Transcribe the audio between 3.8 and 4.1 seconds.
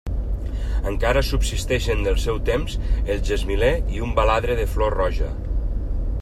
i